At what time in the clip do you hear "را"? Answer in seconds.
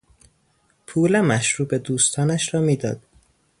2.53-2.61